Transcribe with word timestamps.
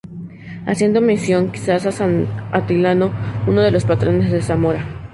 Haciendo 0.65 0.99
mención, 0.99 1.51
quizás 1.51 1.85
a 1.85 1.91
San 1.91 2.25
Atilano, 2.51 3.11
uno 3.45 3.61
de 3.61 3.69
los 3.69 3.85
patronos 3.85 4.31
de 4.31 4.41
Zamora. 4.41 4.83